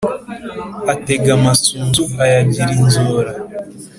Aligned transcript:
Atega 0.93 1.29
amasunzu 1.37 2.03
ayagira 2.23 2.69
inzora 2.79 3.31